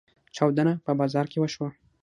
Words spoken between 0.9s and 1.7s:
بازار کې وشوه.